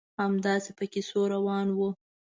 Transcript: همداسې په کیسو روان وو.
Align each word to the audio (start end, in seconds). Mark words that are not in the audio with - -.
همداسې 0.21 0.71
په 0.77 0.85
کیسو 0.93 1.19
روان 1.33 1.67
وو. 1.77 1.89